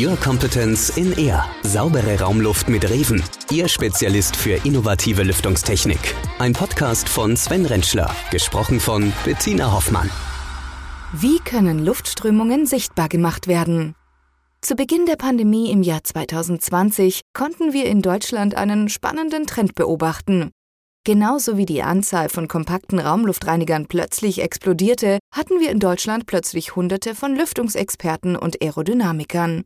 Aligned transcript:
Your 0.00 0.16
Competence 0.16 0.96
in 0.96 1.12
Air. 1.18 1.44
Saubere 1.64 2.20
Raumluft 2.20 2.68
mit 2.68 2.88
Reven. 2.88 3.20
Ihr 3.50 3.66
Spezialist 3.66 4.36
für 4.36 4.64
innovative 4.64 5.24
Lüftungstechnik. 5.24 6.14
Ein 6.38 6.52
Podcast 6.52 7.08
von 7.08 7.36
Sven 7.36 7.66
Rentschler. 7.66 8.08
Gesprochen 8.30 8.78
von 8.78 9.12
Bettina 9.24 9.72
Hoffmann. 9.72 10.08
Wie 11.12 11.40
können 11.40 11.84
Luftströmungen 11.84 12.64
sichtbar 12.64 13.08
gemacht 13.08 13.48
werden? 13.48 13.96
Zu 14.60 14.76
Beginn 14.76 15.04
der 15.04 15.16
Pandemie 15.16 15.72
im 15.72 15.82
Jahr 15.82 16.04
2020 16.04 17.22
konnten 17.32 17.72
wir 17.72 17.86
in 17.86 18.00
Deutschland 18.00 18.54
einen 18.54 18.88
spannenden 18.88 19.48
Trend 19.48 19.74
beobachten. 19.74 20.52
Genauso 21.02 21.56
wie 21.56 21.66
die 21.66 21.82
Anzahl 21.82 22.28
von 22.28 22.46
kompakten 22.46 23.00
Raumluftreinigern 23.00 23.86
plötzlich 23.88 24.42
explodierte, 24.42 25.18
hatten 25.34 25.58
wir 25.58 25.72
in 25.72 25.80
Deutschland 25.80 26.26
plötzlich 26.26 26.76
Hunderte 26.76 27.16
von 27.16 27.34
Lüftungsexperten 27.34 28.36
und 28.36 28.62
Aerodynamikern. 28.62 29.64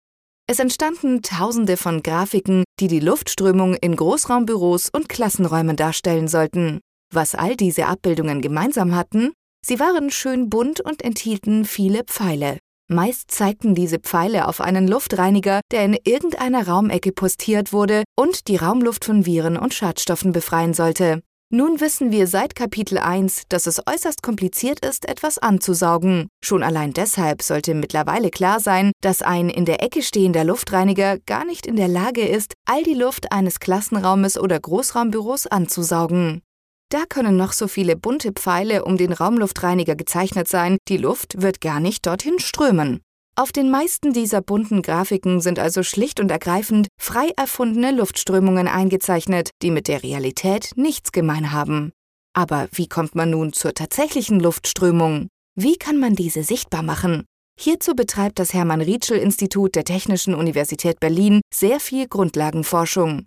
Es 0.53 0.59
entstanden 0.59 1.23
Tausende 1.23 1.79
von 1.79 2.03
Grafiken, 2.03 2.65
die 2.79 2.87
die 2.87 3.01
Luftströmung 3.01 3.75
in 3.75 3.97
Großraumbüros 3.97 4.91
und 4.95 5.09
Klassenräumen 5.09 5.77
darstellen 5.77 6.29
sollten. 6.29 6.81
Was 7.11 7.35
all 7.35 7.57
diese 7.57 7.87
Abbildungen 7.87 8.43
gemeinsam 8.43 8.95
hatten? 8.95 9.33
Sie 9.65 9.81
waren 9.81 10.11
schön 10.11 10.51
bunt 10.51 10.83
und 10.83 11.03
enthielten 11.03 11.65
viele 11.65 12.05
Pfeile. 12.05 12.59
Meist 12.91 13.31
zeigten 13.31 13.75
diese 13.75 13.99
Pfeile 13.99 14.47
auf 14.47 14.61
einen 14.61 14.87
Luftreiniger, 14.87 15.63
der 15.71 15.87
in 15.87 15.97
irgendeiner 16.05 16.69
Raumecke 16.69 17.13
postiert 17.13 17.73
wurde 17.73 18.05
und 18.15 18.47
die 18.49 18.57
Raumluft 18.57 19.07
von 19.07 19.25
Viren 19.25 19.57
und 19.57 19.73
Schadstoffen 19.73 20.33
befreien 20.33 20.75
sollte. 20.75 21.23
Nun 21.55 21.83
wissen 21.83 22.11
wir 22.11 22.29
seit 22.29 22.55
Kapitel 22.55 22.97
1, 22.97 23.43
dass 23.51 23.67
es 23.67 23.83
äußerst 23.87 24.23
kompliziert 24.23 24.83
ist, 24.83 25.07
etwas 25.07 25.37
anzusaugen. 25.37 26.29
Schon 26.43 26.63
allein 26.63 26.95
deshalb 26.95 27.43
sollte 27.43 27.75
mittlerweile 27.75 28.31
klar 28.31 28.59
sein, 28.59 28.93
dass 29.03 29.21
ein 29.21 29.51
in 29.51 29.67
der 29.67 29.83
Ecke 29.83 30.01
stehender 30.01 30.45
Luftreiniger 30.45 31.19
gar 31.27 31.45
nicht 31.45 31.67
in 31.67 31.77
der 31.77 31.89
Lage 31.89 32.27
ist, 32.27 32.55
all 32.65 32.83
die 32.85 32.95
Luft 32.95 33.33
eines 33.33 33.61
Klassenraumes 33.61 34.39
oder 34.39 34.59
Großraumbüros 34.59 35.47
anzusaugen. 35.47 36.41
Da 36.89 37.05
können 37.07 37.37
noch 37.37 37.53
so 37.53 37.69
viele 37.69 37.97
bunte 37.97 38.33
Pfeile 38.33 38.87
um 38.87 38.97
den 38.97 39.13
Raumluftreiniger 39.13 39.95
gezeichnet 39.95 40.49
sein, 40.49 40.79
die 40.89 40.97
Luft 40.97 41.43
wird 41.43 41.61
gar 41.61 41.81
nicht 41.81 42.07
dorthin 42.07 42.39
strömen. 42.39 43.03
Auf 43.35 43.51
den 43.51 43.71
meisten 43.71 44.13
dieser 44.13 44.43
bunten 44.43 44.83
Grafiken 44.83 45.41
sind 45.41 45.59
also 45.59 45.83
schlicht 45.83 46.21
und 46.21 46.31
ergreifend 46.31 46.89
frei 47.01 47.31
erfundene 47.37 47.91
Luftströmungen 47.91 48.69
eingezeichnet, 48.69 49.51
die 49.63 49.71
mit 49.71 49.89
der 49.89 50.03
Realität 50.03 50.73
nichts 50.77 51.13
gemein 51.13 51.51
haben. 51.51 51.93
Aber 52.35 52.69
wie 52.73 52.89
kommt 52.89 53.15
man 53.15 53.31
nun 53.31 53.55
zur 53.55 53.73
tatsächlichen 53.73 54.39
Luftströmung? 54.39 55.29
Wie 55.55 55.77
kann 55.77 55.99
man 55.99 56.15
diese 56.15 56.43
sichtbar 56.43 56.83
machen? 56.83 57.25
Hierzu 57.59 57.95
betreibt 57.95 58.39
das 58.39 58.53
Hermann 58.53 58.83
Rietschel 58.83 59.19
Institut 59.19 59.77
der 59.77 59.85
Technischen 59.85 60.35
Universität 60.35 61.01
Berlin 61.01 61.41
sehr 61.53 61.81
viel 61.81 62.09
Grundlagenforschung. 62.09 63.25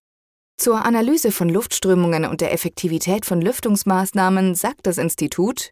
Zur 0.58 0.86
Analyse 0.86 1.32
von 1.32 1.50
Luftströmungen 1.50 2.26
und 2.26 2.42
der 2.42 2.54
Effektivität 2.54 3.26
von 3.26 3.42
Lüftungsmaßnahmen 3.42 4.56
sagt 4.56 4.88
das 4.88 4.98
Institut, 4.98 5.72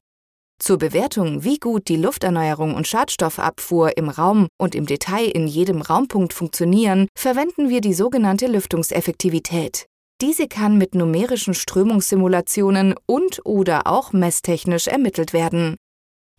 zur 0.63 0.77
Bewertung, 0.77 1.43
wie 1.43 1.59
gut 1.59 1.89
die 1.89 1.97
Lufterneuerung 1.97 2.73
und 2.73 2.87
Schadstoffabfuhr 2.87 3.97
im 3.97 4.07
Raum 4.07 4.47
und 4.57 4.75
im 4.75 4.85
Detail 4.85 5.25
in 5.25 5.45
jedem 5.45 5.81
Raumpunkt 5.81 6.33
funktionieren, 6.33 7.07
verwenden 7.17 7.69
wir 7.69 7.81
die 7.81 7.93
sogenannte 7.93 8.47
Lüftungseffektivität. 8.47 9.85
Diese 10.21 10.47
kann 10.47 10.77
mit 10.77 10.95
numerischen 10.95 11.53
Strömungssimulationen 11.53 12.95
und/oder 13.05 13.87
auch 13.87 14.13
messtechnisch 14.13 14.87
ermittelt 14.87 15.33
werden. 15.33 15.75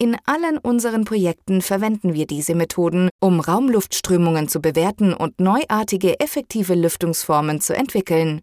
In 0.01 0.17
allen 0.25 0.59
unseren 0.59 1.05
Projekten 1.05 1.61
verwenden 1.61 2.15
wir 2.15 2.27
diese 2.27 2.55
Methoden, 2.55 3.11
um 3.21 3.41
Raumluftströmungen 3.41 4.49
zu 4.49 4.61
bewerten 4.61 5.13
und 5.13 5.39
neuartige 5.39 6.19
effektive 6.19 6.75
Lüftungsformen 6.75 7.61
zu 7.61 7.77
entwickeln. 7.77 8.41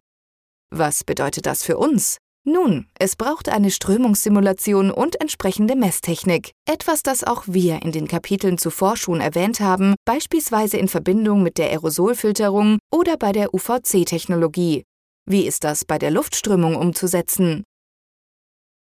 Was 0.69 1.03
bedeutet 1.03 1.47
das 1.47 1.63
für 1.63 1.77
uns? 1.77 2.19
Nun, 2.43 2.87
es 2.97 3.15
braucht 3.15 3.49
eine 3.49 3.69
Strömungssimulation 3.69 4.89
und 4.89 5.21
entsprechende 5.21 5.75
Messtechnik, 5.75 6.53
etwas, 6.67 7.03
das 7.03 7.23
auch 7.23 7.43
wir 7.45 7.83
in 7.83 7.91
den 7.91 8.07
Kapiteln 8.07 8.57
zuvor 8.57 8.97
schon 8.97 9.21
erwähnt 9.21 9.59
haben, 9.59 9.93
beispielsweise 10.05 10.77
in 10.77 10.87
Verbindung 10.87 11.43
mit 11.43 11.59
der 11.59 11.69
Aerosolfilterung 11.69 12.79
oder 12.91 13.17
bei 13.17 13.31
der 13.31 13.53
UVC-Technologie. 13.53 14.83
Wie 15.29 15.45
ist 15.45 15.63
das 15.63 15.85
bei 15.85 15.99
der 15.99 16.09
Luftströmung 16.09 16.75
umzusetzen? 16.75 17.63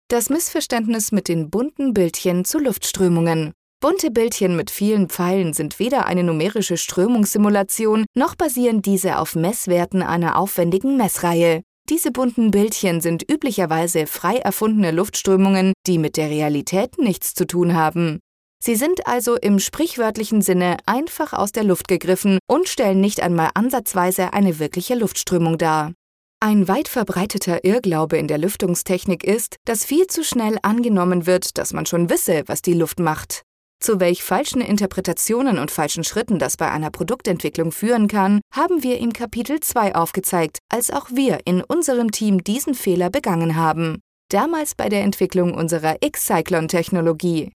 Das 0.07 0.29
Missverständnis 0.29 1.11
mit 1.11 1.27
den 1.27 1.49
bunten 1.49 1.93
Bildchen 1.93 2.45
zu 2.45 2.59
Luftströmungen. 2.59 3.51
Bunte 3.81 4.09
Bildchen 4.09 4.55
mit 4.55 4.71
vielen 4.71 5.09
Pfeilen 5.09 5.53
sind 5.53 5.79
weder 5.79 6.05
eine 6.05 6.23
numerische 6.23 6.77
Strömungssimulation, 6.77 8.05
noch 8.15 8.35
basieren 8.35 8.81
diese 8.81 9.19
auf 9.19 9.35
Messwerten 9.35 10.01
einer 10.01 10.37
aufwendigen 10.37 10.95
Messreihe. 10.95 11.61
Diese 11.89 12.11
bunten 12.11 12.51
Bildchen 12.51 13.01
sind 13.01 13.29
üblicherweise 13.31 14.05
frei 14.05 14.37
erfundene 14.37 14.91
Luftströmungen, 14.91 15.73
die 15.87 15.97
mit 15.97 16.17
der 16.17 16.29
Realität 16.29 16.99
nichts 16.99 17.33
zu 17.33 17.47
tun 17.47 17.73
haben. 17.73 18.19
Sie 18.63 18.75
sind 18.75 19.07
also 19.07 19.35
im 19.37 19.57
sprichwörtlichen 19.57 20.43
Sinne 20.43 20.77
einfach 20.85 21.33
aus 21.33 21.51
der 21.51 21.63
Luft 21.63 21.87
gegriffen 21.87 22.37
und 22.47 22.69
stellen 22.69 23.01
nicht 23.01 23.21
einmal 23.21 23.49
ansatzweise 23.55 24.33
eine 24.33 24.59
wirkliche 24.59 24.93
Luftströmung 24.93 25.57
dar. 25.57 25.93
Ein 26.39 26.67
weit 26.67 26.89
verbreiteter 26.89 27.63
Irrglaube 27.63 28.17
in 28.17 28.27
der 28.27 28.37
Lüftungstechnik 28.37 29.23
ist, 29.23 29.55
dass 29.65 29.83
viel 29.83 30.05
zu 30.07 30.23
schnell 30.23 30.59
angenommen 30.61 31.25
wird, 31.25 31.57
dass 31.57 31.73
man 31.73 31.87
schon 31.87 32.09
wisse, 32.11 32.43
was 32.45 32.61
die 32.61 32.75
Luft 32.75 32.99
macht. 32.99 33.41
Zu 33.81 34.01
welch 34.01 34.23
falschen 34.23 34.59
Interpretationen 34.59 35.57
und 35.57 35.71
falschen 35.71 36.03
Schritten 36.03 36.37
das 36.37 36.57
bei 36.57 36.69
einer 36.69 36.91
Produktentwicklung 36.91 37.71
führen 37.71 38.09
kann, 38.09 38.41
haben 38.53 38.83
wir 38.83 38.99
im 38.99 39.13
Kapitel 39.13 39.61
2 39.61 39.95
aufgezeigt, 39.95 40.59
als 40.69 40.91
auch 40.91 41.09
wir 41.11 41.39
in 41.45 41.63
unserem 41.63 42.11
Team 42.11 42.43
diesen 42.43 42.75
Fehler 42.75 43.09
begangen 43.09 43.55
haben. 43.55 44.01
Damals 44.29 44.75
bei 44.75 44.89
der 44.89 45.03
Entwicklung 45.03 45.53
unserer 45.53 45.95
X-Cyclone-Technologie. 46.01 47.51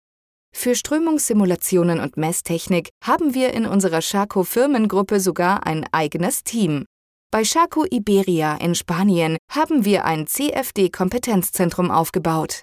Für 0.55 0.75
Strömungssimulationen 0.75 1.99
und 1.99 2.17
Messtechnik 2.17 2.89
haben 3.03 3.33
wir 3.33 3.53
in 3.53 3.65
unserer 3.65 4.01
Charco 4.01 4.43
Firmengruppe 4.43 5.19
sogar 5.19 5.65
ein 5.65 5.85
eigenes 5.91 6.43
Team. 6.43 6.85
Bei 7.31 7.43
Charco 7.43 7.85
Iberia 7.89 8.57
in 8.57 8.75
Spanien 8.75 9.37
haben 9.49 9.85
wir 9.85 10.05
ein 10.05 10.27
CFD-Kompetenzzentrum 10.27 11.89
aufgebaut. 11.89 12.61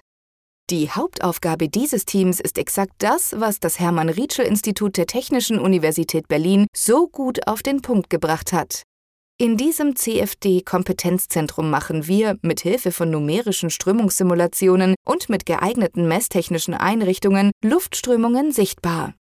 Die 0.69 0.91
Hauptaufgabe 0.91 1.67
dieses 1.67 2.05
Teams 2.05 2.39
ist 2.39 2.59
exakt 2.59 2.93
das, 2.99 3.33
was 3.35 3.59
das 3.59 3.79
Hermann 3.79 4.07
Rietschel 4.07 4.45
Institut 4.45 4.97
der 4.97 5.07
Technischen 5.07 5.57
Universität 5.57 6.27
Berlin 6.27 6.67
so 6.75 7.07
gut 7.07 7.47
auf 7.47 7.63
den 7.63 7.81
Punkt 7.81 8.11
gebracht 8.11 8.53
hat. 8.53 8.83
In 9.39 9.57
diesem 9.57 9.95
CFD-Kompetenzzentrum 9.95 11.71
machen 11.71 12.05
wir 12.05 12.37
mit 12.43 12.59
Hilfe 12.59 12.91
von 12.91 13.09
numerischen 13.09 13.71
Strömungssimulationen 13.71 14.93
und 15.07 15.27
mit 15.27 15.47
geeigneten 15.47 16.07
messtechnischen 16.07 16.75
Einrichtungen 16.75 17.49
Luftströmungen 17.65 18.51
sichtbar. 18.51 19.15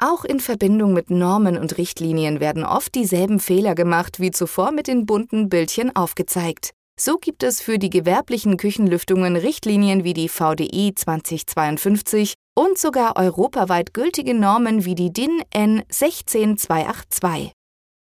Auch 0.00 0.26
in 0.26 0.38
Verbindung 0.38 0.92
mit 0.92 1.08
Normen 1.08 1.56
und 1.56 1.78
Richtlinien 1.78 2.40
werden 2.40 2.64
oft 2.64 2.94
dieselben 2.94 3.40
Fehler 3.40 3.74
gemacht 3.74 4.20
wie 4.20 4.32
zuvor 4.32 4.72
mit 4.72 4.86
den 4.86 5.06
bunten 5.06 5.48
Bildchen 5.48 5.96
aufgezeigt. 5.96 6.72
So 7.00 7.16
gibt 7.16 7.44
es 7.44 7.60
für 7.60 7.78
die 7.78 7.90
gewerblichen 7.90 8.56
Küchenlüftungen 8.56 9.36
Richtlinien 9.36 10.02
wie 10.02 10.14
die 10.14 10.28
VDI 10.28 10.94
2052 10.96 12.34
und 12.56 12.76
sogar 12.76 13.16
europaweit 13.16 13.94
gültige 13.94 14.34
Normen 14.34 14.84
wie 14.84 14.96
die 14.96 15.12
DIN 15.12 15.40
N 15.50 15.84
16282. 15.88 17.52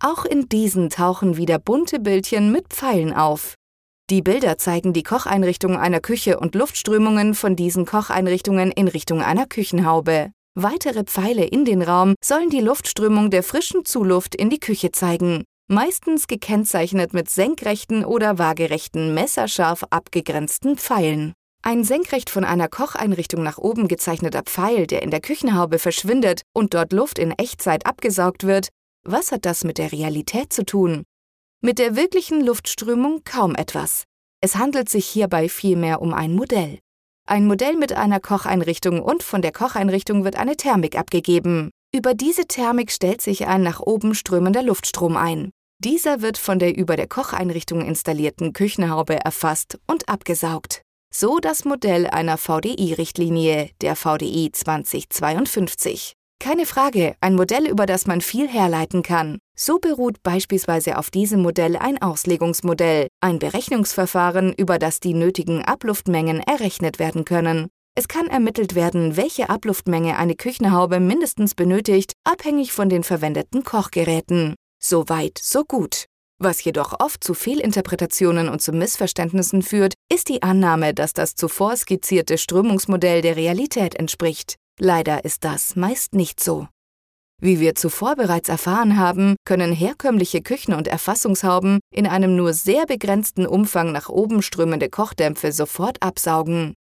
Auch 0.01 0.23
in 0.23 0.47
diesen 0.47 0.89
tauchen 0.89 1.35
wieder 1.35 1.59
bunte 1.59 1.99
Bildchen 1.99 2.53
mit 2.53 2.69
Pfeilen 2.69 3.13
auf. 3.13 3.55
Die 4.09 4.21
Bilder 4.21 4.57
zeigen 4.57 4.93
die 4.93 5.03
Kocheinrichtung 5.03 5.75
einer 5.75 5.99
Küche 5.99 6.39
und 6.39 6.55
Luftströmungen 6.55 7.33
von 7.33 7.57
diesen 7.57 7.85
Kocheinrichtungen 7.85 8.71
in 8.71 8.87
Richtung 8.87 9.21
einer 9.21 9.45
Küchenhaube. 9.45 10.31
Weitere 10.57 11.03
Pfeile 11.03 11.43
in 11.43 11.65
den 11.65 11.81
Raum 11.81 12.15
sollen 12.23 12.49
die 12.49 12.61
Luftströmung 12.61 13.29
der 13.29 13.43
frischen 13.43 13.83
Zuluft 13.83 14.35
in 14.35 14.49
die 14.49 14.59
Küche 14.59 14.93
zeigen 14.93 15.43
meistens 15.67 16.27
gekennzeichnet 16.27 17.13
mit 17.13 17.29
senkrechten 17.29 18.05
oder 18.05 18.37
waagerechten 18.37 19.13
messerscharf 19.13 19.83
abgegrenzten 19.89 20.77
Pfeilen. 20.77 21.33
Ein 21.63 21.83
senkrecht 21.83 22.29
von 22.29 22.43
einer 22.43 22.67
Kocheinrichtung 22.67 23.41
nach 23.41 23.57
oben 23.57 23.87
gezeichneter 23.87 24.43
Pfeil, 24.43 24.85
der 24.85 25.01
in 25.01 25.09
der 25.09 25.21
Küchenhaube 25.21 25.79
verschwindet 25.79 26.43
und 26.53 26.75
dort 26.75 26.93
Luft 26.93 27.17
in 27.17 27.31
Echtzeit 27.31 27.87
abgesaugt 27.87 28.43
wird, 28.43 28.69
was 29.03 29.31
hat 29.31 29.45
das 29.45 29.63
mit 29.63 29.79
der 29.79 29.91
Realität 29.91 30.53
zu 30.53 30.63
tun? 30.63 31.03
Mit 31.61 31.79
der 31.79 31.95
wirklichen 31.95 32.45
Luftströmung 32.45 33.23
kaum 33.23 33.55
etwas. 33.55 34.03
Es 34.41 34.55
handelt 34.55 34.89
sich 34.89 35.07
hierbei 35.07 35.49
vielmehr 35.49 36.01
um 36.01 36.13
ein 36.13 36.35
Modell. 36.35 36.77
Ein 37.27 37.47
Modell 37.47 37.75
mit 37.75 37.93
einer 37.93 38.19
Kocheinrichtung 38.19 39.01
und 39.01 39.23
von 39.23 39.41
der 39.41 39.51
Kocheinrichtung 39.51 40.23
wird 40.23 40.35
eine 40.35 40.55
Thermik 40.55 40.95
abgegeben. 40.95 41.71
Über 41.95 42.13
diese 42.13 42.45
Thermik 42.45 42.91
stellt 42.91 43.21
sich 43.21 43.47
ein 43.47 43.63
nach 43.63 43.79
oben 43.79 44.15
strömender 44.15 44.61
Luftstrom 44.61 45.15
ein. 45.15 45.51
Dieser 45.81 46.21
wird 46.21 46.37
von 46.37 46.59
der 46.59 46.75
über 46.75 46.97
der 46.97 47.07
Kocheinrichtung 47.07 47.79
installierten 47.79 48.51
Küchenhaube 48.51 49.15
erfasst 49.23 49.79
und 49.87 50.09
abgesaugt. 50.09 50.81
So 51.09 51.39
das 51.39 51.63
Modell 51.63 52.07
einer 52.07 52.37
VDI-Richtlinie, 52.37 53.69
der 53.79 53.95
VDI 53.95 54.51
2052. 54.51 56.15
Keine 56.41 56.65
Frage, 56.65 57.15
ein 57.21 57.35
Modell, 57.35 57.65
über 57.65 57.85
das 57.85 58.07
man 58.07 58.19
viel 58.19 58.49
herleiten 58.49 59.01
kann. 59.01 59.39
So 59.57 59.79
beruht 59.79 60.21
beispielsweise 60.21 60.97
auf 60.97 61.09
diesem 61.09 61.41
Modell 61.41 61.77
ein 61.77 62.01
Auslegungsmodell, 62.01 63.07
ein 63.21 63.39
Berechnungsverfahren, 63.39 64.51
über 64.51 64.79
das 64.79 64.99
die 64.99 65.13
nötigen 65.13 65.63
Abluftmengen 65.63 66.41
errechnet 66.41 66.99
werden 66.99 67.23
können. 67.23 67.69
Es 67.97 68.09
kann 68.09 68.27
ermittelt 68.27 68.75
werden, 68.75 69.15
welche 69.15 69.49
Abluftmenge 69.49 70.17
eine 70.17 70.35
Küchenhaube 70.35 70.99
mindestens 70.99 71.55
benötigt, 71.55 72.11
abhängig 72.25 72.73
von 72.73 72.89
den 72.89 73.03
verwendeten 73.03 73.63
Kochgeräten. 73.63 74.55
So 74.83 75.07
weit, 75.07 75.39
so 75.41 75.63
gut. 75.63 76.05
Was 76.37 76.61
jedoch 76.61 76.99
oft 76.99 77.23
zu 77.23 77.33
Fehlinterpretationen 77.33 78.49
und 78.49 78.61
zu 78.61 78.73
Missverständnissen 78.73 79.61
führt, 79.61 79.93
ist 80.11 80.27
die 80.27 80.43
Annahme, 80.43 80.93
dass 80.93 81.13
das 81.13 81.35
zuvor 81.35 81.77
skizzierte 81.77 82.37
Strömungsmodell 82.37 83.21
der 83.21 83.37
Realität 83.37 83.95
entspricht. 83.95 84.55
Leider 84.77 85.23
ist 85.23 85.45
das 85.45 85.77
meist 85.77 86.13
nicht 86.13 86.43
so. 86.43 86.67
Wie 87.41 87.61
wir 87.61 87.75
zuvor 87.75 88.17
bereits 88.17 88.49
erfahren 88.49 88.97
haben, 88.97 89.37
können 89.45 89.71
herkömmliche 89.71 90.41
Küchen- 90.41 90.73
und 90.73 90.89
Erfassungshauben 90.89 91.79
in 91.93 92.07
einem 92.07 92.35
nur 92.35 92.51
sehr 92.51 92.85
begrenzten 92.85 93.47
Umfang 93.47 93.93
nach 93.93 94.09
oben 94.09 94.41
strömende 94.41 94.89
Kochdämpfe 94.89 95.53
sofort 95.53 96.03
absaugen. 96.03 96.73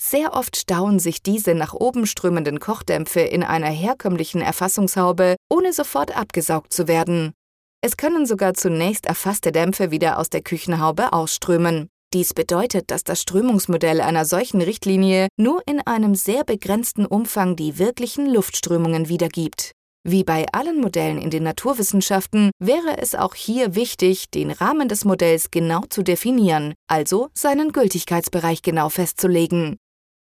Sehr 0.00 0.34
oft 0.34 0.56
stauen 0.56 1.00
sich 1.00 1.22
diese 1.22 1.54
nach 1.54 1.74
oben 1.74 2.06
strömenden 2.06 2.60
Kochdämpfe 2.60 3.20
in 3.20 3.42
einer 3.42 3.70
herkömmlichen 3.70 4.40
Erfassungshaube, 4.40 5.34
ohne 5.50 5.72
sofort 5.72 6.16
abgesaugt 6.16 6.72
zu 6.72 6.86
werden. 6.86 7.32
Es 7.80 7.96
können 7.96 8.24
sogar 8.24 8.54
zunächst 8.54 9.06
erfasste 9.06 9.50
Dämpfe 9.50 9.90
wieder 9.90 10.18
aus 10.18 10.30
der 10.30 10.42
Küchenhaube 10.42 11.12
ausströmen. 11.12 11.88
Dies 12.14 12.32
bedeutet, 12.32 12.90
dass 12.90 13.04
das 13.04 13.20
Strömungsmodell 13.20 14.00
einer 14.00 14.24
solchen 14.24 14.62
Richtlinie 14.62 15.28
nur 15.36 15.62
in 15.66 15.80
einem 15.80 16.14
sehr 16.14 16.44
begrenzten 16.44 17.04
Umfang 17.04 17.56
die 17.56 17.78
wirklichen 17.78 18.32
Luftströmungen 18.32 19.08
wiedergibt. 19.08 19.72
Wie 20.04 20.24
bei 20.24 20.46
allen 20.52 20.80
Modellen 20.80 21.18
in 21.18 21.28
den 21.28 21.42
Naturwissenschaften 21.42 22.50
wäre 22.58 22.98
es 22.98 23.14
auch 23.14 23.34
hier 23.34 23.74
wichtig, 23.74 24.30
den 24.30 24.52
Rahmen 24.52 24.88
des 24.88 25.04
Modells 25.04 25.50
genau 25.50 25.82
zu 25.90 26.02
definieren, 26.02 26.72
also 26.86 27.28
seinen 27.34 27.72
Gültigkeitsbereich 27.72 28.62
genau 28.62 28.88
festzulegen. 28.88 29.76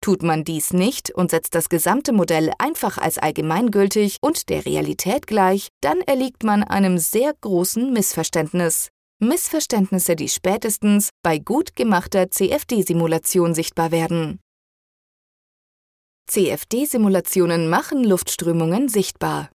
Tut 0.02 0.22
man 0.22 0.44
dies 0.44 0.72
nicht 0.72 1.10
und 1.10 1.30
setzt 1.30 1.54
das 1.54 1.68
gesamte 1.68 2.12
Modell 2.12 2.52
einfach 2.58 2.96
als 2.96 3.18
allgemeingültig 3.18 4.16
und 4.22 4.48
der 4.48 4.64
Realität 4.64 5.26
gleich, 5.26 5.68
dann 5.82 6.00
erliegt 6.00 6.42
man 6.42 6.64
einem 6.64 6.96
sehr 6.96 7.34
großen 7.38 7.92
Missverständnis. 7.92 8.88
Missverständnisse, 9.22 10.16
die 10.16 10.30
spätestens 10.30 11.10
bei 11.22 11.38
gut 11.38 11.76
gemachter 11.76 12.30
CFD-Simulation 12.30 13.54
sichtbar 13.54 13.90
werden. 13.90 14.40
CFD-Simulationen 16.28 17.68
machen 17.68 18.02
Luftströmungen 18.02 18.88
sichtbar. 18.88 19.50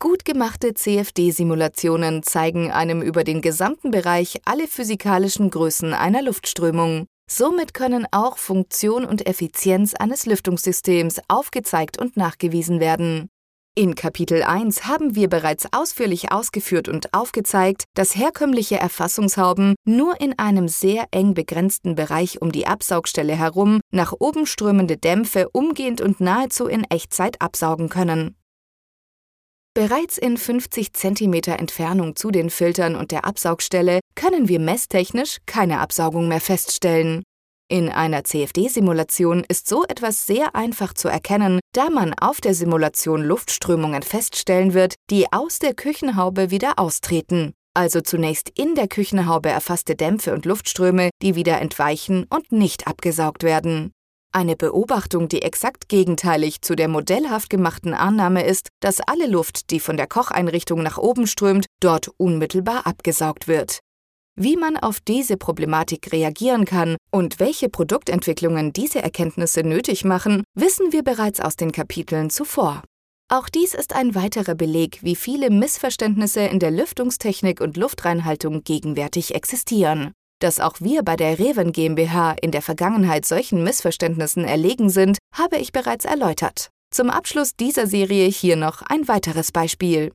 Gut 0.00 0.24
gemachte 0.24 0.74
CFD-Simulationen 0.74 2.24
zeigen 2.24 2.72
einem 2.72 3.02
über 3.02 3.22
den 3.22 3.42
gesamten 3.42 3.92
Bereich 3.92 4.40
alle 4.44 4.66
physikalischen 4.66 5.50
Größen 5.50 5.92
einer 5.94 6.22
Luftströmung. 6.22 7.06
Somit 7.30 7.74
können 7.74 8.06
auch 8.10 8.38
Funktion 8.38 9.04
und 9.04 9.26
Effizienz 9.26 9.94
eines 9.94 10.24
Lüftungssystems 10.24 11.20
aufgezeigt 11.28 12.00
und 12.00 12.16
nachgewiesen 12.16 12.80
werden. 12.80 13.28
In 13.74 13.94
Kapitel 13.94 14.42
1 14.42 14.86
haben 14.86 15.14
wir 15.14 15.28
bereits 15.28 15.66
ausführlich 15.72 16.32
ausgeführt 16.32 16.88
und 16.88 17.14
aufgezeigt, 17.14 17.84
dass 17.94 18.16
herkömmliche 18.16 18.76
Erfassungshauben 18.76 19.76
nur 19.84 20.20
in 20.20 20.36
einem 20.38 20.66
sehr 20.66 21.06
eng 21.12 21.34
begrenzten 21.34 21.94
Bereich 21.94 22.42
um 22.42 22.50
die 22.50 22.66
Absaugstelle 22.66 23.36
herum 23.36 23.80
nach 23.92 24.14
oben 24.18 24.46
strömende 24.46 24.96
Dämpfe 24.96 25.50
umgehend 25.50 26.00
und 26.00 26.20
nahezu 26.20 26.66
in 26.66 26.82
Echtzeit 26.84 27.40
absaugen 27.40 27.88
können. 27.88 28.37
Bereits 29.78 30.18
in 30.18 30.36
50 30.36 30.92
cm 30.92 31.34
Entfernung 31.56 32.16
zu 32.16 32.32
den 32.32 32.50
Filtern 32.50 32.96
und 32.96 33.12
der 33.12 33.24
Absaugstelle 33.24 34.00
können 34.16 34.48
wir 34.48 34.58
messtechnisch 34.58 35.36
keine 35.46 35.78
Absaugung 35.78 36.26
mehr 36.26 36.40
feststellen. 36.40 37.22
In 37.70 37.88
einer 37.88 38.24
CFD-Simulation 38.24 39.44
ist 39.48 39.68
so 39.68 39.84
etwas 39.84 40.26
sehr 40.26 40.56
einfach 40.56 40.94
zu 40.94 41.06
erkennen, 41.06 41.60
da 41.76 41.90
man 41.90 42.12
auf 42.14 42.40
der 42.40 42.54
Simulation 42.54 43.22
Luftströmungen 43.22 44.02
feststellen 44.02 44.74
wird, 44.74 44.96
die 45.10 45.32
aus 45.32 45.60
der 45.60 45.74
Küchenhaube 45.74 46.50
wieder 46.50 46.80
austreten. 46.80 47.52
Also 47.72 48.00
zunächst 48.00 48.50
in 48.58 48.74
der 48.74 48.88
Küchenhaube 48.88 49.48
erfasste 49.48 49.94
Dämpfe 49.94 50.34
und 50.34 50.44
Luftströme, 50.44 51.10
die 51.22 51.36
wieder 51.36 51.60
entweichen 51.60 52.26
und 52.28 52.50
nicht 52.50 52.88
abgesaugt 52.88 53.44
werden. 53.44 53.92
Eine 54.30 54.56
Beobachtung, 54.56 55.28
die 55.28 55.40
exakt 55.40 55.88
gegenteilig 55.88 56.60
zu 56.60 56.76
der 56.76 56.88
modellhaft 56.88 57.48
gemachten 57.48 57.94
Annahme 57.94 58.44
ist, 58.44 58.68
dass 58.80 59.00
alle 59.00 59.26
Luft, 59.26 59.70
die 59.70 59.80
von 59.80 59.96
der 59.96 60.06
Kocheinrichtung 60.06 60.82
nach 60.82 60.98
oben 60.98 61.26
strömt, 61.26 61.66
dort 61.80 62.08
unmittelbar 62.18 62.86
abgesaugt 62.86 63.48
wird. 63.48 63.80
Wie 64.36 64.56
man 64.56 64.76
auf 64.76 65.00
diese 65.00 65.36
Problematik 65.36 66.12
reagieren 66.12 66.64
kann 66.66 66.96
und 67.10 67.40
welche 67.40 67.68
Produktentwicklungen 67.68 68.72
diese 68.72 69.02
Erkenntnisse 69.02 69.62
nötig 69.62 70.04
machen, 70.04 70.44
wissen 70.54 70.92
wir 70.92 71.02
bereits 71.02 71.40
aus 71.40 71.56
den 71.56 71.72
Kapiteln 71.72 72.30
zuvor. 72.30 72.82
Auch 73.30 73.48
dies 73.48 73.74
ist 73.74 73.94
ein 73.94 74.14
weiterer 74.14 74.54
Beleg, 74.54 75.00
wie 75.02 75.16
viele 75.16 75.50
Missverständnisse 75.50 76.42
in 76.42 76.60
der 76.60 76.70
Lüftungstechnik 76.70 77.60
und 77.60 77.76
Luftreinhaltung 77.76 78.62
gegenwärtig 78.62 79.34
existieren. 79.34 80.12
Dass 80.40 80.60
auch 80.60 80.76
wir 80.80 81.02
bei 81.02 81.16
der 81.16 81.38
Reven 81.38 81.72
GmbH 81.72 82.32
in 82.40 82.52
der 82.52 82.62
Vergangenheit 82.62 83.26
solchen 83.26 83.64
Missverständnissen 83.64 84.44
erlegen 84.44 84.88
sind, 84.88 85.18
habe 85.34 85.56
ich 85.56 85.72
bereits 85.72 86.04
erläutert. 86.04 86.70
Zum 86.90 87.10
Abschluss 87.10 87.56
dieser 87.56 87.86
Serie 87.86 88.28
hier 88.28 88.56
noch 88.56 88.82
ein 88.82 89.08
weiteres 89.08 89.52
Beispiel. 89.52 90.12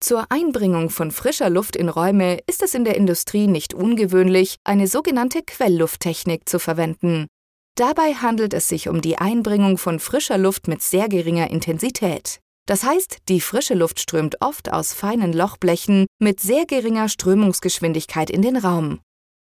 Zur 0.00 0.26
Einbringung 0.30 0.90
von 0.90 1.12
frischer 1.12 1.48
Luft 1.48 1.76
in 1.76 1.88
Räume 1.88 2.38
ist 2.48 2.62
es 2.62 2.74
in 2.74 2.84
der 2.84 2.96
Industrie 2.96 3.46
nicht 3.46 3.72
ungewöhnlich, 3.72 4.56
eine 4.64 4.88
sogenannte 4.88 5.42
Quelllufttechnik 5.42 6.48
zu 6.48 6.58
verwenden. 6.58 7.28
Dabei 7.76 8.14
handelt 8.14 8.52
es 8.52 8.68
sich 8.68 8.88
um 8.88 9.00
die 9.00 9.18
Einbringung 9.18 9.78
von 9.78 10.00
frischer 10.00 10.38
Luft 10.38 10.66
mit 10.66 10.82
sehr 10.82 11.08
geringer 11.08 11.50
Intensität. 11.50 12.40
Das 12.66 12.82
heißt, 12.82 13.18
die 13.28 13.40
frische 13.40 13.74
Luft 13.74 14.00
strömt 14.00 14.42
oft 14.42 14.72
aus 14.72 14.92
feinen 14.92 15.32
Lochblechen 15.32 16.06
mit 16.18 16.40
sehr 16.40 16.66
geringer 16.66 17.08
Strömungsgeschwindigkeit 17.08 18.28
in 18.28 18.42
den 18.42 18.56
Raum. 18.56 19.00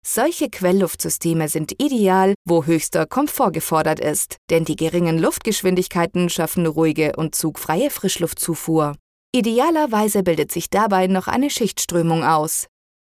Solche 0.05 0.49
Quellluftsysteme 0.49 1.49
sind 1.49 1.73
ideal, 1.81 2.33
wo 2.47 2.65
höchster 2.65 3.05
Komfort 3.05 3.51
gefordert 3.51 3.99
ist, 3.99 4.37
denn 4.49 4.65
die 4.65 4.75
geringen 4.75 5.19
Luftgeschwindigkeiten 5.19 6.29
schaffen 6.29 6.65
ruhige 6.65 7.13
und 7.15 7.35
zugfreie 7.35 7.89
Frischluftzufuhr. 7.89 8.95
Idealerweise 9.35 10.23
bildet 10.23 10.51
sich 10.51 10.69
dabei 10.69 11.07
noch 11.07 11.27
eine 11.27 11.49
Schichtströmung 11.49 12.23
aus. 12.23 12.65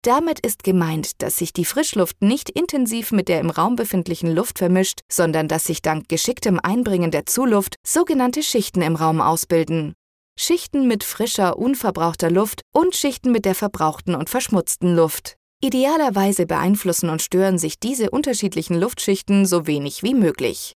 Damit 0.03 0.41
ist 0.41 0.63
gemeint, 0.63 1.21
dass 1.23 1.37
sich 1.37 1.53
die 1.53 1.63
Frischluft 1.63 2.21
nicht 2.21 2.49
intensiv 2.49 3.11
mit 3.11 3.29
der 3.29 3.39
im 3.39 3.49
Raum 3.49 3.77
befindlichen 3.77 4.35
Luft 4.35 4.59
vermischt, 4.59 4.99
sondern 5.09 5.47
dass 5.47 5.63
sich 5.63 5.81
dank 5.81 6.09
geschicktem 6.09 6.59
Einbringen 6.61 7.09
der 7.09 7.25
Zuluft 7.25 7.75
sogenannte 7.87 8.43
Schichten 8.43 8.81
im 8.81 8.97
Raum 8.97 9.21
ausbilden. 9.21 9.93
Schichten 10.37 10.87
mit 10.87 11.03
frischer, 11.05 11.57
unverbrauchter 11.57 12.29
Luft 12.29 12.61
und 12.73 12.95
Schichten 12.95 13.31
mit 13.31 13.45
der 13.45 13.55
verbrauchten 13.55 14.13
und 14.13 14.29
verschmutzten 14.29 14.93
Luft. 14.93 15.37
Idealerweise 15.63 16.45
beeinflussen 16.45 17.09
und 17.09 17.21
stören 17.21 17.57
sich 17.57 17.79
diese 17.79 18.09
unterschiedlichen 18.09 18.77
Luftschichten 18.77 19.45
so 19.45 19.65
wenig 19.65 20.03
wie 20.03 20.13
möglich. 20.13 20.73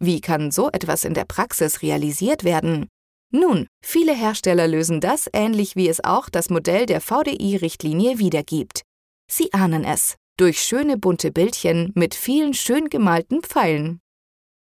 Wie 0.00 0.20
kann 0.20 0.50
so 0.50 0.68
etwas 0.70 1.04
in 1.04 1.14
der 1.14 1.24
Praxis 1.24 1.80
realisiert 1.80 2.44
werden? 2.44 2.88
Nun, 3.32 3.68
viele 3.82 4.14
Hersteller 4.14 4.68
lösen 4.68 5.00
das 5.00 5.30
ähnlich 5.32 5.76
wie 5.76 5.88
es 5.88 6.04
auch 6.04 6.28
das 6.28 6.50
Modell 6.50 6.84
der 6.84 7.00
VDI-Richtlinie 7.00 8.18
wiedergibt. 8.18 8.82
Sie 9.30 9.50
ahnen 9.54 9.84
es, 9.84 10.16
durch 10.36 10.60
schöne 10.60 10.98
bunte 10.98 11.32
Bildchen 11.32 11.90
mit 11.94 12.14
vielen 12.14 12.52
schön 12.52 12.90
gemalten 12.90 13.42
Pfeilen. 13.42 13.98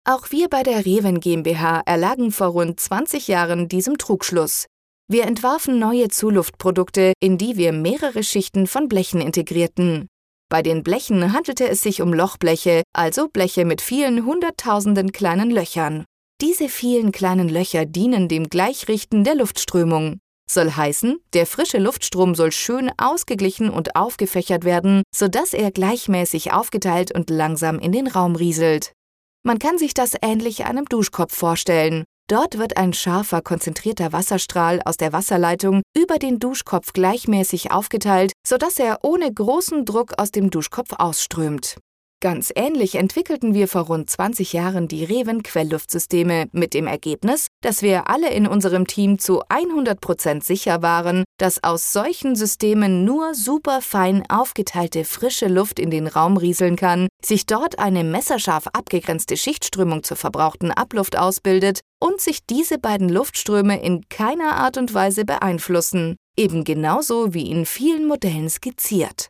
Auch 0.06 0.32
wir 0.32 0.48
bei 0.48 0.64
der 0.64 0.86
Reven 0.86 1.20
GmbH 1.20 1.82
erlagen 1.86 2.32
vor 2.32 2.48
rund 2.48 2.80
20 2.80 3.28
Jahren 3.28 3.68
diesem 3.68 3.98
Trugschluss. 3.98 4.68
Wir 5.12 5.24
entwarfen 5.24 5.80
neue 5.80 6.10
Zuluftprodukte, 6.10 7.14
in 7.20 7.40
die 7.40 7.58
wir 7.58 7.74
mehrere 7.74 8.22
Schichten 8.22 8.68
von 8.68 8.88
Blechen 8.88 9.22
integrierten. 9.22 10.08
Bei 10.50 10.62
den 10.62 10.84
Blechen 10.84 11.34
handelte 11.34 11.68
es 11.68 11.82
sich 11.82 12.04
um 12.04 12.14
Lochbleche, 12.14 12.84
also 12.94 13.28
Bleche 13.28 13.66
mit 13.66 13.82
vielen 13.82 14.24
hunderttausenden 14.24 15.12
kleinen 15.12 15.50
Löchern. 15.50 16.06
Diese 16.42 16.70
vielen 16.70 17.12
kleinen 17.12 17.50
Löcher 17.50 17.88
dienen 17.88 18.28
dem 18.28 18.50
Gleichrichten 18.52 19.24
der 19.24 19.34
Luftströmung. 19.34 20.20
Soll 20.48 20.70
heißen, 20.70 21.18
der 21.34 21.48
frische 21.48 21.80
Luftstrom 21.80 22.36
soll 22.36 22.52
schön 22.52 22.92
ausgeglichen 23.00 23.72
und 23.72 23.96
aufgefächert 23.96 24.64
werden, 24.64 25.02
sodass 25.12 25.54
er 25.54 25.72
gleichmäßig 25.72 26.54
aufgeteilt 26.54 27.12
und 27.16 27.32
langsam 27.32 27.80
in 27.80 27.92
den 27.92 28.06
Raum 28.06 28.36
rieselt. 28.36 28.94
Man 29.42 29.58
kann 29.58 29.80
sich 29.80 29.96
das 29.96 30.14
ähnlich 30.22 30.66
einem 30.66 30.86
Duschkopf 30.86 31.36
vorstellen. 31.36 32.04
Dort 32.30 32.60
wird 32.60 32.78
ein 32.78 32.94
scharfer, 32.94 33.42
konzentrierter 33.42 34.14
Wasserstrahl 34.14 34.84
aus 34.86 34.98
der 34.98 35.14
Wasserleitung 35.14 35.82
über 35.98 36.20
den 36.20 36.38
Duschkopf 36.38 36.94
gleichmäßig 36.94 37.72
aufgeteilt, 37.72 38.34
sodass 38.46 38.78
er 38.78 39.00
ohne 39.02 39.34
großen 39.34 39.84
Druck 39.84 40.14
aus 40.20 40.30
dem 40.30 40.52
Duschkopf 40.52 40.94
ausströmt. 41.00 41.78
Ganz 42.22 42.52
ähnlich 42.54 42.96
entwickelten 42.96 43.54
wir 43.54 43.70
vor 43.70 43.84
rund 43.84 44.10
20 44.10 44.52
Jahren 44.52 44.90
die 44.90 45.06
Reven 45.06 45.42
Quellluftsysteme 45.42 46.50
mit 46.52 46.74
dem 46.74 46.86
Ergebnis, 46.86 47.48
dass 47.62 47.82
wir 47.82 48.10
alle 48.10 48.30
in 48.32 48.46
unserem 48.46 48.88
Team 48.88 49.20
zu 49.20 49.42
100% 49.46 50.44
sicher 50.44 50.82
waren, 50.82 51.24
dass 51.38 51.64
aus 51.64 51.94
solchen 51.94 52.36
Systemen 52.36 53.06
nur 53.06 53.36
super 53.36 53.82
fein 53.82 54.30
aufgeteilte 54.30 55.06
frische 55.06 55.48
Luft 55.48 55.80
in 55.80 55.92
den 55.92 56.08
Raum 56.08 56.36
rieseln 56.36 56.76
kann, 56.76 57.08
sich 57.24 57.46
dort 57.46 57.80
eine 57.80 58.04
messerscharf 58.04 58.68
abgegrenzte 58.68 59.38
Schichtströmung 59.38 60.04
zur 60.04 60.18
verbrauchten 60.18 60.72
Abluft 60.72 61.18
ausbildet 61.18 61.80
und 62.02 62.20
sich 62.20 62.46
diese 62.46 62.80
beiden 62.80 63.08
Luftströme 63.08 63.82
in 63.82 64.10
keiner 64.10 64.58
Art 64.58 64.78
und 64.78 64.94
Weise 64.94 65.24
beeinflussen, 65.24 66.18
eben 66.38 66.66
genauso 66.66 67.34
wie 67.34 67.50
in 67.50 67.66
vielen 67.66 68.08
Modellen 68.08 68.50
skizziert. 68.50 69.30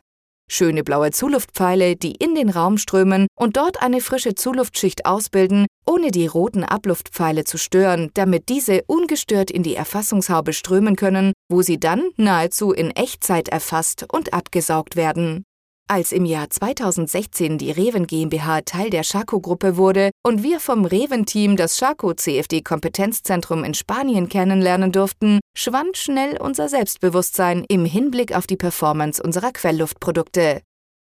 Schöne 0.52 0.82
blaue 0.82 1.12
Zuluftpfeile, 1.12 1.94
die 1.94 2.10
in 2.10 2.34
den 2.34 2.50
Raum 2.50 2.76
strömen 2.76 3.28
und 3.36 3.56
dort 3.56 3.80
eine 3.80 4.00
frische 4.00 4.34
Zuluftschicht 4.34 5.06
ausbilden, 5.06 5.66
ohne 5.86 6.10
die 6.10 6.26
roten 6.26 6.64
Abluftpfeile 6.64 7.44
zu 7.44 7.56
stören, 7.56 8.10
damit 8.14 8.48
diese 8.48 8.82
ungestört 8.88 9.52
in 9.52 9.62
die 9.62 9.76
Erfassungshaube 9.76 10.52
strömen 10.52 10.96
können, 10.96 11.34
wo 11.48 11.62
sie 11.62 11.78
dann 11.78 12.02
nahezu 12.16 12.72
in 12.72 12.90
Echtzeit 12.90 13.48
erfasst 13.48 14.06
und 14.12 14.34
abgesaugt 14.34 14.96
werden. 14.96 15.44
Als 15.90 16.12
im 16.12 16.24
Jahr 16.24 16.48
2016 16.48 17.58
die 17.58 17.72
Reven 17.72 18.06
GmbH 18.06 18.60
Teil 18.60 18.90
der 18.90 19.02
Schako-Gruppe 19.02 19.76
wurde 19.76 20.10
und 20.24 20.44
wir 20.44 20.60
vom 20.60 20.84
Reven-Team 20.84 21.56
das 21.56 21.78
Schako 21.78 22.14
CFD-Kompetenzzentrum 22.14 23.64
in 23.64 23.74
Spanien 23.74 24.28
kennenlernen 24.28 24.92
durften, 24.92 25.40
schwand 25.58 25.96
schnell 25.96 26.40
unser 26.40 26.68
Selbstbewusstsein 26.68 27.64
im 27.68 27.84
Hinblick 27.84 28.36
auf 28.36 28.46
die 28.46 28.56
Performance 28.56 29.20
unserer 29.20 29.50
Quellluftprodukte. 29.50 30.62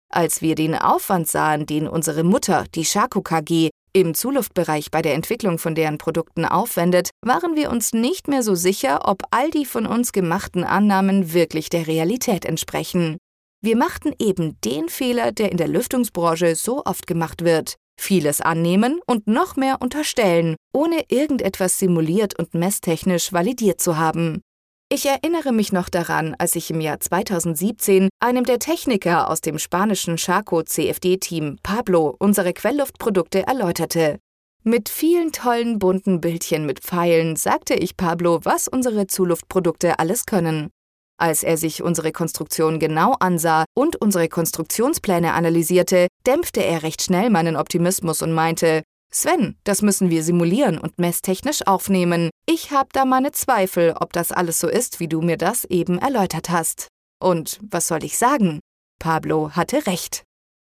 Als 0.08 0.40
wir 0.40 0.54
den 0.54 0.76
Aufwand 0.76 1.26
sahen, 1.26 1.66
den 1.66 1.88
unsere 1.88 2.22
Mutter, 2.22 2.66
die 2.76 2.84
Schako 2.84 3.22
KG, 3.22 3.70
im 3.92 4.14
Zuluftbereich 4.14 4.92
bei 4.92 5.02
der 5.02 5.14
Entwicklung 5.14 5.58
von 5.58 5.74
deren 5.74 5.98
Produkten 5.98 6.44
aufwendet, 6.44 7.10
waren 7.24 7.56
wir 7.56 7.72
uns 7.72 7.92
nicht 7.92 8.28
mehr 8.28 8.44
so 8.44 8.54
sicher, 8.54 9.08
ob 9.08 9.24
all 9.32 9.50
die 9.50 9.64
von 9.64 9.84
uns 9.84 10.12
gemachten 10.12 10.62
Annahmen 10.62 11.32
wirklich 11.32 11.70
der 11.70 11.88
Realität 11.88 12.44
entsprechen. 12.44 13.16
Wir 13.62 13.76
machten 13.76 14.12
eben 14.18 14.60
den 14.64 14.88
Fehler, 14.88 15.32
der 15.32 15.50
in 15.50 15.56
der 15.56 15.68
Lüftungsbranche 15.68 16.54
so 16.54 16.82
oft 16.84 17.06
gemacht 17.06 17.44
wird. 17.44 17.76
Vieles 17.98 18.40
annehmen 18.40 19.00
und 19.06 19.26
noch 19.26 19.56
mehr 19.56 19.80
unterstellen, 19.80 20.56
ohne 20.74 21.04
irgendetwas 21.08 21.78
simuliert 21.78 22.38
und 22.38 22.54
messtechnisch 22.54 23.32
validiert 23.32 23.80
zu 23.80 23.96
haben. 23.96 24.42
Ich 24.88 25.06
erinnere 25.06 25.52
mich 25.52 25.72
noch 25.72 25.88
daran, 25.88 26.36
als 26.38 26.54
ich 26.54 26.70
im 26.70 26.80
Jahr 26.80 27.00
2017 27.00 28.08
einem 28.20 28.44
der 28.44 28.60
Techniker 28.60 29.28
aus 29.28 29.40
dem 29.40 29.58
spanischen 29.58 30.16
Chaco 30.16 30.62
CFD-Team 30.62 31.58
Pablo 31.62 32.14
unsere 32.20 32.52
Quellluftprodukte 32.52 33.46
erläuterte. 33.46 34.20
Mit 34.62 34.88
vielen 34.88 35.32
tollen 35.32 35.80
bunten 35.80 36.20
Bildchen 36.20 36.66
mit 36.66 36.80
Pfeilen 36.80 37.34
sagte 37.34 37.74
ich 37.74 37.96
Pablo, 37.96 38.40
was 38.44 38.68
unsere 38.68 39.06
Zuluftprodukte 39.06 39.98
alles 39.98 40.26
können. 40.26 40.70
Als 41.18 41.42
er 41.42 41.56
sich 41.56 41.82
unsere 41.82 42.12
Konstruktion 42.12 42.78
genau 42.78 43.14
ansah 43.20 43.64
und 43.74 43.96
unsere 43.96 44.28
Konstruktionspläne 44.28 45.32
analysierte, 45.32 46.08
dämpfte 46.26 46.62
er 46.62 46.82
recht 46.82 47.02
schnell 47.02 47.30
meinen 47.30 47.56
Optimismus 47.56 48.20
und 48.20 48.32
meinte, 48.32 48.82
Sven, 49.12 49.56
das 49.64 49.80
müssen 49.80 50.10
wir 50.10 50.22
simulieren 50.22 50.78
und 50.78 50.98
messtechnisch 50.98 51.66
aufnehmen. 51.66 52.30
Ich 52.46 52.70
habe 52.70 52.88
da 52.92 53.04
meine 53.04 53.32
Zweifel, 53.32 53.94
ob 53.98 54.12
das 54.12 54.30
alles 54.30 54.58
so 54.58 54.68
ist, 54.68 55.00
wie 55.00 55.08
du 55.08 55.22
mir 55.22 55.38
das 55.38 55.64
eben 55.64 55.98
erläutert 55.98 56.50
hast. 56.50 56.88
Und 57.22 57.58
was 57.62 57.88
soll 57.88 58.04
ich 58.04 58.18
sagen? 58.18 58.60
Pablo 58.98 59.52
hatte 59.52 59.86
recht. 59.86 60.22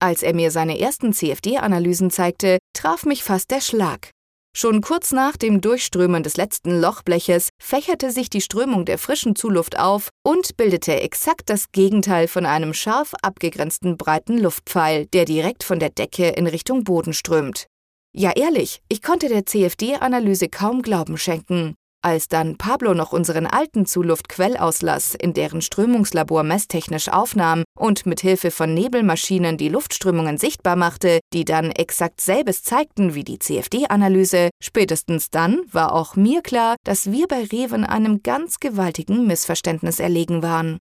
Als 0.00 0.22
er 0.22 0.34
mir 0.34 0.52
seine 0.52 0.78
ersten 0.78 1.12
CFD-Analysen 1.12 2.10
zeigte, 2.10 2.58
traf 2.74 3.04
mich 3.04 3.24
fast 3.24 3.50
der 3.50 3.60
Schlag. 3.60 4.10
Schon 4.60 4.80
kurz 4.80 5.12
nach 5.12 5.36
dem 5.36 5.60
Durchströmen 5.60 6.24
des 6.24 6.36
letzten 6.36 6.80
Lochbleches 6.80 7.50
fächerte 7.62 8.10
sich 8.10 8.28
die 8.28 8.40
Strömung 8.40 8.84
der 8.84 8.98
frischen 8.98 9.36
Zuluft 9.36 9.78
auf 9.78 10.08
und 10.24 10.56
bildete 10.56 11.00
exakt 11.00 11.48
das 11.48 11.70
Gegenteil 11.70 12.26
von 12.26 12.44
einem 12.44 12.74
scharf 12.74 13.14
abgegrenzten 13.22 13.96
breiten 13.96 14.36
Luftpfeil, 14.36 15.06
der 15.06 15.26
direkt 15.26 15.62
von 15.62 15.78
der 15.78 15.90
Decke 15.90 16.30
in 16.30 16.48
Richtung 16.48 16.82
Boden 16.82 17.12
strömt. 17.12 17.68
Ja 18.12 18.32
ehrlich, 18.34 18.82
ich 18.88 19.00
konnte 19.00 19.28
der 19.28 19.46
CFD-Analyse 19.46 20.48
kaum 20.48 20.82
Glauben 20.82 21.18
schenken. 21.18 21.76
Als 22.08 22.26
dann 22.26 22.56
Pablo 22.56 22.94
noch 22.94 23.12
unseren 23.12 23.46
alten 23.46 23.84
Zuluftquellauslass 23.84 25.14
in 25.14 25.34
deren 25.34 25.60
Strömungslabor 25.60 26.42
messtechnisch 26.42 27.10
aufnahm 27.10 27.64
und 27.78 28.06
mit 28.06 28.20
Hilfe 28.20 28.50
von 28.50 28.72
Nebelmaschinen 28.72 29.58
die 29.58 29.68
Luftströmungen 29.68 30.38
sichtbar 30.38 30.74
machte, 30.74 31.20
die 31.34 31.44
dann 31.44 31.70
exakt 31.70 32.22
selbes 32.22 32.62
zeigten 32.62 33.14
wie 33.14 33.24
die 33.24 33.38
CFD-Analyse, 33.38 34.48
spätestens 34.64 35.28
dann 35.28 35.60
war 35.70 35.92
auch 35.92 36.16
mir 36.16 36.40
klar, 36.40 36.76
dass 36.82 37.12
wir 37.12 37.28
bei 37.28 37.44
Reven 37.44 37.84
einem 37.84 38.22
ganz 38.22 38.58
gewaltigen 38.58 39.26
Missverständnis 39.26 40.00
erlegen 40.00 40.42
waren. 40.42 40.78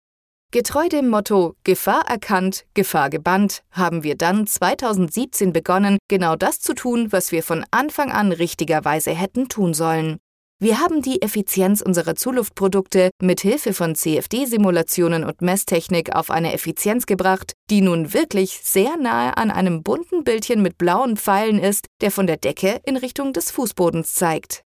Getreu 0.52 0.88
dem 0.88 1.08
Motto 1.08 1.56
Gefahr 1.64 2.06
erkannt, 2.08 2.66
Gefahr 2.74 3.10
gebannt, 3.10 3.64
haben 3.72 4.04
wir 4.04 4.14
dann 4.14 4.46
2017 4.46 5.52
begonnen, 5.52 5.98
genau 6.06 6.36
das 6.36 6.60
zu 6.60 6.72
tun, 6.72 7.10
was 7.10 7.32
wir 7.32 7.42
von 7.42 7.64
Anfang 7.72 8.12
an 8.12 8.30
richtigerweise 8.30 9.10
hätten 9.10 9.48
tun 9.48 9.74
sollen. 9.74 10.18
Wir 10.58 10.80
haben 10.80 11.02
die 11.02 11.20
Effizienz 11.20 11.82
unserer 11.82 12.14
Zuluftprodukte 12.14 13.10
mit 13.20 13.42
Hilfe 13.42 13.74
von 13.74 13.94
CFD-Simulationen 13.94 15.22
und 15.22 15.42
Messtechnik 15.42 16.16
auf 16.16 16.30
eine 16.30 16.54
Effizienz 16.54 17.04
gebracht, 17.04 17.52
die 17.68 17.82
nun 17.82 18.14
wirklich 18.14 18.60
sehr 18.62 18.96
nahe 18.96 19.36
an 19.36 19.50
einem 19.50 19.82
bunten 19.82 20.24
Bildchen 20.24 20.62
mit 20.62 20.78
blauen 20.78 21.18
Pfeilen 21.18 21.58
ist, 21.58 21.88
der 22.00 22.10
von 22.10 22.26
der 22.26 22.38
Decke 22.38 22.80
in 22.86 22.96
Richtung 22.96 23.34
des 23.34 23.50
Fußbodens 23.50 24.14
zeigt. 24.14 24.62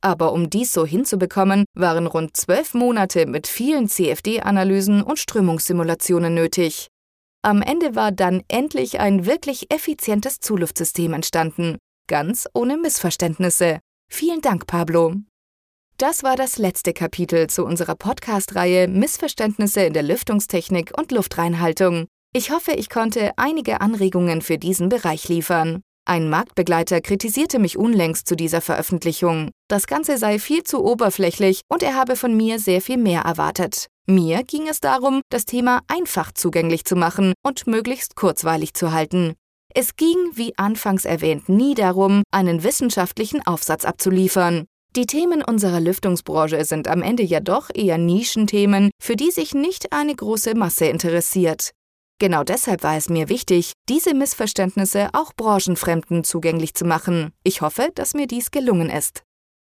Aber 0.00 0.32
um 0.32 0.48
dies 0.48 0.72
so 0.72 0.86
hinzubekommen, 0.86 1.66
waren 1.74 2.06
rund 2.06 2.38
zwölf 2.38 2.72
Monate 2.72 3.26
mit 3.26 3.46
vielen 3.46 3.86
CFD-Analysen 3.86 5.02
und 5.02 5.18
Strömungssimulationen 5.18 6.32
nötig. 6.32 6.88
Am 7.42 7.60
Ende 7.60 7.94
war 7.94 8.12
dann 8.12 8.42
endlich 8.48 8.98
ein 8.98 9.26
wirklich 9.26 9.70
effizientes 9.70 10.40
Zuluftsystem 10.40 11.12
entstanden, 11.12 11.76
ganz 12.08 12.48
ohne 12.54 12.78
Missverständnisse. 12.78 13.80
Vielen 14.10 14.40
Dank, 14.40 14.66
Pablo. 14.66 15.16
Das 15.96 16.24
war 16.24 16.34
das 16.34 16.58
letzte 16.58 16.92
Kapitel 16.92 17.46
zu 17.48 17.64
unserer 17.64 17.94
Podcast-Reihe 17.94 18.88
Missverständnisse 18.88 19.82
in 19.82 19.92
der 19.92 20.02
Lüftungstechnik 20.02 20.90
und 20.98 21.12
Luftreinhaltung. 21.12 22.06
Ich 22.32 22.50
hoffe, 22.50 22.72
ich 22.72 22.90
konnte 22.90 23.30
einige 23.36 23.80
Anregungen 23.80 24.42
für 24.42 24.58
diesen 24.58 24.88
Bereich 24.88 25.28
liefern. 25.28 25.82
Ein 26.04 26.28
Marktbegleiter 26.28 27.00
kritisierte 27.00 27.60
mich 27.60 27.78
unlängst 27.78 28.26
zu 28.26 28.34
dieser 28.34 28.60
Veröffentlichung. 28.60 29.50
Das 29.68 29.86
Ganze 29.86 30.18
sei 30.18 30.40
viel 30.40 30.64
zu 30.64 30.84
oberflächlich 30.84 31.60
und 31.68 31.84
er 31.84 31.94
habe 31.94 32.16
von 32.16 32.36
mir 32.36 32.58
sehr 32.58 32.80
viel 32.80 32.98
mehr 32.98 33.22
erwartet. 33.22 33.86
Mir 34.04 34.42
ging 34.42 34.66
es 34.66 34.80
darum, 34.80 35.20
das 35.30 35.44
Thema 35.44 35.82
einfach 35.86 36.32
zugänglich 36.32 36.84
zu 36.84 36.96
machen 36.96 37.34
und 37.46 37.68
möglichst 37.68 38.16
kurzweilig 38.16 38.74
zu 38.74 38.90
halten. 38.90 39.34
Es 39.72 39.94
ging, 39.94 40.18
wie 40.32 40.58
anfangs 40.58 41.04
erwähnt, 41.04 41.48
nie 41.48 41.74
darum, 41.74 42.24
einen 42.32 42.64
wissenschaftlichen 42.64 43.46
Aufsatz 43.46 43.84
abzuliefern. 43.84 44.64
Die 44.96 45.06
Themen 45.06 45.42
unserer 45.42 45.80
Lüftungsbranche 45.80 46.64
sind 46.64 46.86
am 46.86 47.02
Ende 47.02 47.24
ja 47.24 47.40
doch 47.40 47.68
eher 47.74 47.98
Nischenthemen, 47.98 48.90
für 49.02 49.16
die 49.16 49.32
sich 49.32 49.52
nicht 49.52 49.92
eine 49.92 50.14
große 50.14 50.54
Masse 50.54 50.86
interessiert. 50.86 51.72
Genau 52.20 52.44
deshalb 52.44 52.84
war 52.84 52.96
es 52.96 53.08
mir 53.08 53.28
wichtig, 53.28 53.72
diese 53.88 54.14
Missverständnisse 54.14 55.08
auch 55.12 55.32
Branchenfremden 55.32 56.22
zugänglich 56.22 56.74
zu 56.74 56.84
machen. 56.84 57.32
Ich 57.42 57.60
hoffe, 57.60 57.88
dass 57.96 58.14
mir 58.14 58.28
dies 58.28 58.52
gelungen 58.52 58.88
ist. 58.88 59.24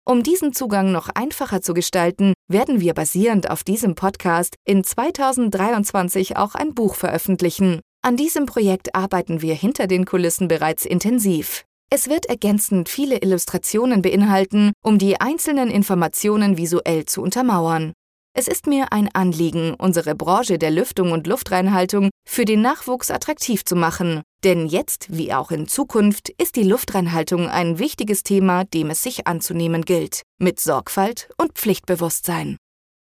Um 0.09 0.23
diesen 0.23 0.53
Zugang 0.53 0.91
noch 0.91 1.09
einfacher 1.09 1.61
zu 1.61 1.75
gestalten, 1.75 2.33
werden 2.47 2.81
wir 2.81 2.95
basierend 2.95 3.47
auf 3.47 3.63
diesem 3.63 3.93
Podcast 3.93 4.55
in 4.65 4.83
2023 4.83 6.35
auch 6.37 6.55
ein 6.55 6.73
Buch 6.73 6.95
veröffentlichen. 6.95 7.79
An 8.01 8.17
diesem 8.17 8.47
Projekt 8.47 8.95
arbeiten 8.95 9.43
wir 9.43 9.53
hinter 9.53 9.85
den 9.85 10.05
Kulissen 10.05 10.47
bereits 10.47 10.83
intensiv. 10.83 11.63
Es 11.93 12.07
wird 12.07 12.27
ergänzend 12.27 12.87
viele 12.87 13.17
Illustrationen 13.17 14.01
beinhalten, 14.01 14.71
um 14.81 14.97
die 14.97 15.19
einzelnen 15.19 15.69
Informationen 15.69 16.55
visuell 16.55 17.05
zu 17.05 17.21
untermauern. 17.21 17.91
Es 18.33 18.47
ist 18.47 18.65
mir 18.65 18.93
ein 18.93 19.09
Anliegen, 19.13 19.73
unsere 19.73 20.15
Branche 20.15 20.57
der 20.57 20.71
Lüftung 20.71 21.11
und 21.11 21.27
Luftreinhaltung 21.27 22.09
für 22.25 22.45
den 22.45 22.61
Nachwuchs 22.61 23.11
attraktiv 23.11 23.65
zu 23.65 23.75
machen. 23.75 24.21
Denn 24.45 24.67
jetzt, 24.67 25.07
wie 25.09 25.33
auch 25.33 25.51
in 25.51 25.67
Zukunft, 25.67 26.29
ist 26.29 26.55
die 26.55 26.63
Luftreinhaltung 26.63 27.49
ein 27.49 27.77
wichtiges 27.77 28.23
Thema, 28.23 28.63
dem 28.63 28.89
es 28.89 29.03
sich 29.03 29.27
anzunehmen 29.27 29.83
gilt. 29.83 30.21
Mit 30.39 30.61
Sorgfalt 30.61 31.29
und 31.37 31.55
Pflichtbewusstsein. 31.55 32.55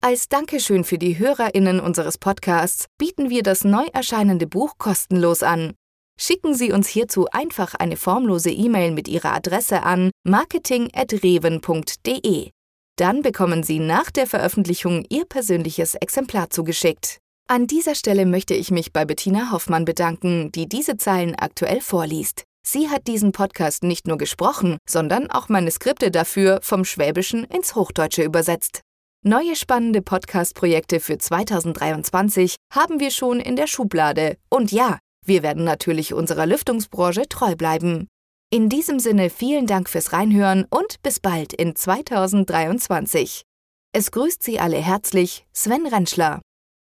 Als 0.02 0.28
Dankeschön 0.28 0.84
für 0.84 0.98
die 0.98 1.18
HörerInnen 1.18 1.80
unseres 1.80 2.18
Podcasts 2.18 2.84
bieten 2.98 3.30
wir 3.30 3.42
das 3.42 3.64
neu 3.64 3.86
erscheinende 3.94 4.46
Buch 4.46 4.74
kostenlos 4.76 5.42
an. 5.42 5.72
Schicken 6.20 6.54
Sie 6.54 6.72
uns 6.72 6.88
hierzu 6.88 7.26
einfach 7.32 7.74
eine 7.74 7.96
formlose 7.96 8.50
E-Mail 8.50 8.92
mit 8.92 9.08
Ihrer 9.08 9.34
Adresse 9.34 9.82
an 9.82 10.10
marketing.reven.de. 10.24 12.50
Dann 12.96 13.22
bekommen 13.22 13.64
Sie 13.64 13.80
nach 13.80 14.10
der 14.10 14.26
Veröffentlichung 14.26 15.04
Ihr 15.08 15.24
persönliches 15.24 15.94
Exemplar 15.96 16.50
zugeschickt. 16.50 17.18
An 17.48 17.66
dieser 17.66 17.94
Stelle 17.94 18.24
möchte 18.24 18.54
ich 18.54 18.70
mich 18.70 18.92
bei 18.92 19.04
Bettina 19.04 19.50
Hoffmann 19.50 19.84
bedanken, 19.84 20.52
die 20.52 20.68
diese 20.68 20.96
Zeilen 20.96 21.34
aktuell 21.34 21.80
vorliest. 21.80 22.44
Sie 22.66 22.88
hat 22.88 23.06
diesen 23.06 23.32
Podcast 23.32 23.82
nicht 23.82 24.06
nur 24.06 24.16
gesprochen, 24.16 24.78
sondern 24.88 25.30
auch 25.30 25.50
meine 25.50 25.70
Skripte 25.70 26.10
dafür 26.10 26.60
vom 26.62 26.86
Schwäbischen 26.86 27.44
ins 27.44 27.74
Hochdeutsche 27.74 28.22
übersetzt. 28.22 28.80
Neue 29.26 29.56
spannende 29.56 30.00
Podcast-Projekte 30.00 31.00
für 31.00 31.18
2023 31.18 32.56
haben 32.72 33.00
wir 33.00 33.10
schon 33.10 33.40
in 33.40 33.56
der 33.56 33.66
Schublade. 33.66 34.38
Und 34.48 34.72
ja, 34.72 34.98
wir 35.24 35.42
werden 35.42 35.64
natürlich 35.64 36.14
unserer 36.14 36.46
Lüftungsbranche 36.46 37.28
treu 37.28 37.56
bleiben. 37.56 38.08
In 38.50 38.68
diesem 38.68 38.98
Sinne 38.98 39.30
vielen 39.30 39.66
Dank 39.66 39.88
fürs 39.88 40.12
Reinhören 40.12 40.66
und 40.70 41.02
bis 41.02 41.18
bald 41.18 41.52
in 41.52 41.74
2023. 41.74 43.42
Es 43.92 44.10
grüßt 44.10 44.42
Sie 44.42 44.60
alle 44.60 44.76
herzlich 44.76 45.46
Sven 45.52 45.86
Rentschler. 45.86 46.40